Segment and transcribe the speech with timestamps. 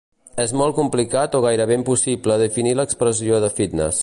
[0.43, 3.99] És molt complicat o gairebé impossible definir l'expressió de fitnes.